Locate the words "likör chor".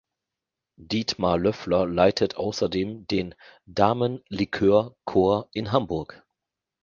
4.29-5.47